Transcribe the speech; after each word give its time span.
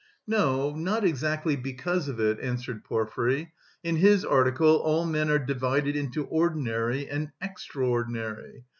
"No, 0.25 0.73
not 0.75 1.03
exactly 1.03 1.55
because 1.55 2.07
of 2.07 2.19
it," 2.19 2.39
answered 2.39 2.83
Porfiry. 2.83 3.53
"In 3.83 3.97
his 3.97 4.25
article 4.25 4.77
all 4.77 5.05
men 5.05 5.29
are 5.29 5.37
divided 5.37 5.95
into 5.95 6.25
'ordinary' 6.25 7.07
and 7.07 7.29
'extraordinary. 7.39 8.63